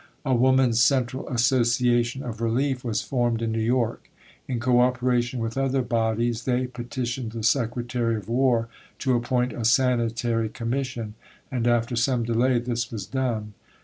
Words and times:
A 0.25 0.33
"Woman's 0.33 0.81
Central 0.81 1.29
Association 1.29 2.23
of 2.23 2.41
Relief" 2.41 2.83
was 2.83 3.03
formed 3.03 3.39
in 3.43 3.51
New 3.51 3.59
York. 3.61 4.09
In 4.47 4.59
co 4.59 4.79
operation 4.79 5.39
with 5.39 5.59
other 5.59 5.83
bodies 5.83 6.45
they 6.45 6.65
petitioned 6.65 7.33
the 7.33 7.43
Secretary 7.43 8.15
of 8.15 8.27
War 8.27 8.67
to 8.97 9.13
appoint 9.15 9.53
a 9.53 9.63
Sanitary 9.63 10.49
Commission, 10.49 11.13
and 11.51 11.67
after 11.67 11.95
some 11.95 12.23
delay 12.23 12.57
this 12.57 12.91
was 12.91 13.05
done. 13.05 13.53